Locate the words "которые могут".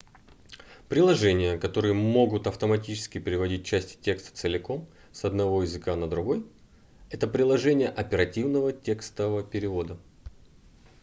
1.59-2.47